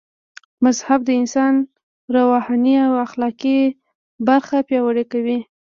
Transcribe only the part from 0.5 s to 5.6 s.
مذهب د انسان روحاني او اخلاقي برخه پياوړي کوي